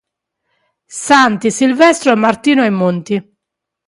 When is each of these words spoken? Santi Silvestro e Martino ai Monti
Santi 1.03 1.51
Silvestro 1.51 2.11
e 2.11 2.15
Martino 2.15 2.63
ai 2.63 2.71
Monti 2.71 3.33